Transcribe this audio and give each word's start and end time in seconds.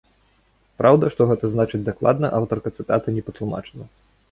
Праўда, 0.81 1.09
што 1.15 1.27
гэта 1.33 1.51
значыць 1.57 1.81
дакладна, 1.91 2.33
аўтарка 2.39 2.69
цытаты 2.79 3.17
не 3.21 3.25
патлумачыла. 3.31 3.85